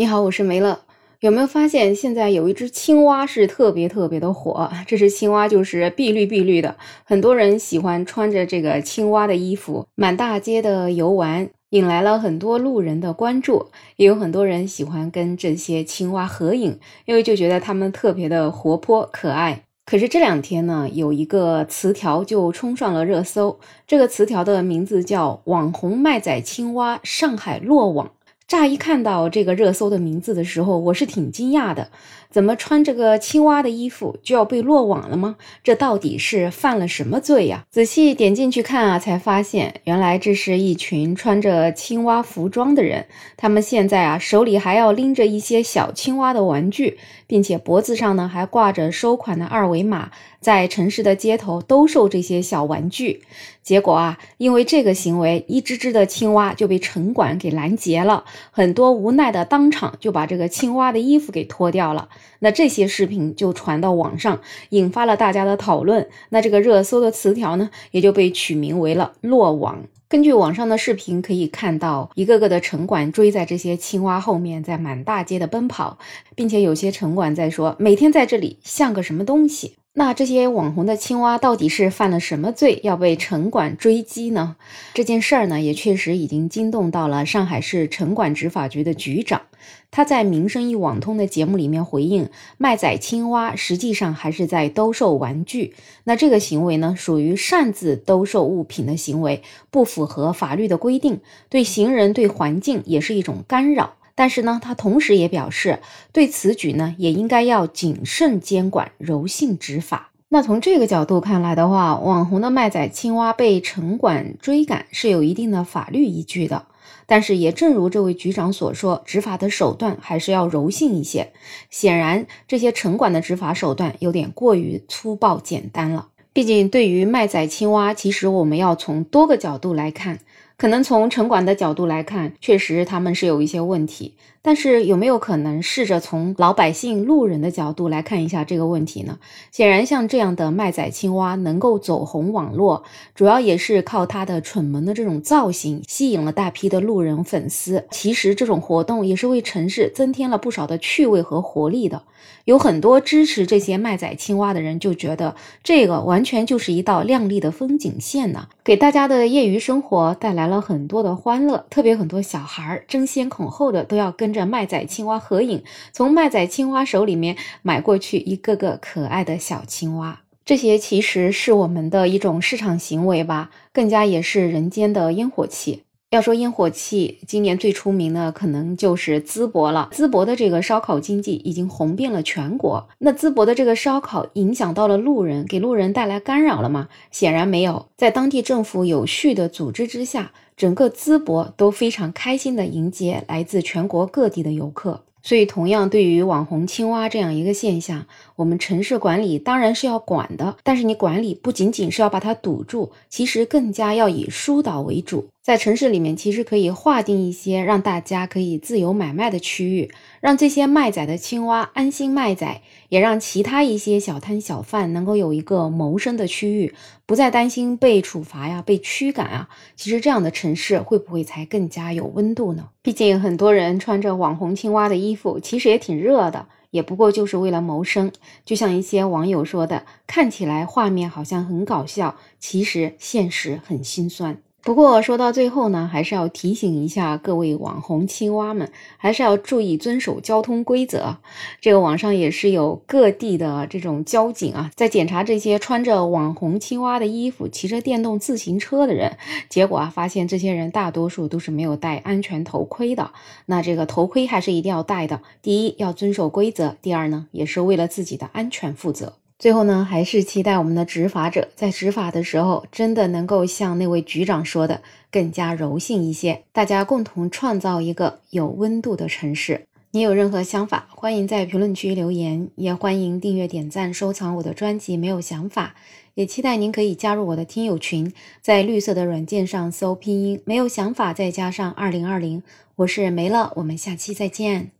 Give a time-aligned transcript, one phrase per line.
[0.00, 0.78] 你好，我是梅乐。
[1.18, 4.70] 有没有发现现在有一只青蛙是特别特别的火？
[4.86, 13.70] 这只青蛙就是碧绿碧绿的，很多人喜欢穿着这个青蛙的衣服满大街的游玩，引来了很多路人的关注。
[13.96, 19.64] 也有很多人喜欢跟这些青蛙合影，因为就觉得它们特别的活泼可爱。
[19.84, 28.12] 可是这两天呢，有一个词条就冲上了热搜，这个词条的名字叫“网红卖仔青蛙上海落网”。
[28.48, 31.90] 乍一看到这个热搜的名字的时候，我是挺惊讶的。
[32.30, 35.36] 怎么穿这个青蛙的衣服就要被落网了吗？
[35.64, 37.64] 这到底是犯了什么罪呀？
[37.70, 43.06] 仔细点进去看啊，才发现原来这是一群穿着青蛙服装的人。
[43.36, 53.22] 他们现在啊，手里还要拎着一些小青蛙的玩具，并且脖子上呢还挂着收款的二维码，在城市的街头兜售这些小玩具。
[53.62, 62.08] 结果啊，因为这个行为，一只只的青蛙就被城管给拦截了，很多无奈的当场就把这个青蛙的衣服给脱掉了。
[62.40, 66.08] 那这些视频就传到网上，引发了大家的讨论。
[66.30, 69.84] 那这个热搜的词条呢，也就被取名为了“落网”。
[70.08, 75.98] 根据网上的视频可以看到，一个个的城管追在这些青蛙后面，在满大街的奔跑，
[76.34, 84.54] 并且有些城管在说：“每天在这里像个什么东西。”那这些网红的青蛙到底是犯了什么罪，要被城管追击呢？
[84.94, 89.42] 这件事儿呢，也确实已经惊动到了上海市城管执法局的局长。
[89.90, 95.74] 他在《民生一网通》的节目里面回应，卖仔青蛙实际上还是在兜售玩具。
[96.04, 103.94] 那这个行为呢，属于擅自兜售物品的行为，不符合法律的规定，对行人、对环境也是一种干扰。
[104.18, 105.78] 但是呢，他同时也表示，
[106.12, 110.10] 对此举呢，也应该要谨慎监管，柔性执法。
[110.28, 116.66] 那从这个角度看来的话，网红的卖仔青蛙被城管追赶是有一定的法律依据的。
[117.06, 121.30] 但是也正如这位局长所说，执法的手段还是要柔性一些。
[121.70, 126.08] 显然，这些城管的执法手段有点过于粗暴简单了。
[126.32, 130.18] 毕竟，对于卖仔青蛙，其实我们要从多个角度来看。
[130.58, 134.14] 可能从城管的角度来看，确实他们是有一些问题。
[134.42, 139.18] 但是有没有可能试着从老百姓、路人的角度来看一下这个问题呢？
[139.52, 142.82] 显然，像这样的卖仔青蛙能够走红网络，
[143.14, 147.84] 主要也是靠它的蠢萌的这种造型，吸引了大批的路人粉丝。
[147.90, 152.02] 其实这种活动也是为城市增添了不少的趣味和活力的。
[152.44, 161.66] 有很多支持这些卖仔青蛙的人就觉得，这个完全就是一道亮丽的风景线呢，给大家的业余生活带来了很多的欢乐。
[161.68, 164.28] 特别很多小孩争先恐后的都要跟。
[164.28, 175.84] 着卖仔青蛙合影，从卖仔青蛙手里面买过去一个个可爱的小青蛙，这些其实是我们的一种市场行为吧，更加也是人间的烟火气。
[176.10, 179.90] 要说烟火气，今年最出名的可能就是淄博了。
[179.92, 182.88] 淄博的这个烧烤经济已经红遍了全国。
[182.98, 186.88] 那淄博的这个烧烤影响到了路人，给路人带来干扰了吗？
[187.10, 187.86] 显然没有。
[187.96, 190.32] 在当地政府有序的组织之下。
[190.56, 205.28] 整个淄博都非常开心的迎接来自全国各地的游客，所以同样对于网红青蛙这样一个现象，我们城市管理当然是要管的，但是你管理不仅仅是要把它堵住，其实更加要以疏导为主。
[205.48, 212.60] 在城市里面，其实可以划定一些让大家可以自由买卖的区域，让这些卖仔的青蛙安心卖仔，
[212.90, 216.74] 也让其他一些小摊小贩能够有一个谋生的区域，
[217.06, 219.48] 不再担心被处罚呀、被驱赶啊。
[219.74, 222.68] 其实这样的城市会不会才更加有温度呢？
[222.82, 228.12] 毕竟很多人穿着网红青蛙的衣服，其实也挺热的，也不过就是为了谋生。
[228.44, 234.42] 就像一些网友说的，看起来画面好像很搞笑，其实现实很心酸。
[234.64, 241.16] 不过说到最后呢，还是要提醒一下各位网红青蛙们，还是要注意遵守交通规则。
[241.60, 249.16] 这个网上也是有各地的这种交警啊，在检查这些穿着网红青蛙的衣服、骑着电动自行车的人，
[249.48, 253.12] 结果啊，发现这些人大多数都是没有戴安全头盔的。
[253.46, 255.22] 那这个头盔还是一定要戴的。
[255.40, 259.14] 第一，要遵守规则；第二呢，也是为了自己的安全负责。
[259.38, 264.82] 最后呢，还是期待我们的执法者在执法的时候，真的能够像那位局长说的，
[265.12, 266.42] 更加柔性一些。
[266.52, 269.66] 大家共同创造一个有温度的城市。
[269.92, 274.96] 你有任何想法，欢迎在评论区留言，也欢迎订阅、点赞、收藏我的专辑。
[274.96, 275.76] 没有想法，
[276.14, 278.12] 也期待您可以加入我的听友群，
[278.42, 282.42] 在绿色的软件上搜拼音“没有想法”，再加上二零二零，
[282.74, 283.52] 我是没了。
[283.54, 284.77] 我们下期再见。